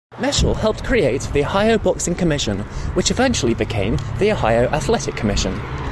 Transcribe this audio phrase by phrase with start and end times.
[0.15, 2.61] Meshel helped create the Ohio Boxing Commission,
[2.95, 5.61] which eventually became the Ohio Athletic Commission.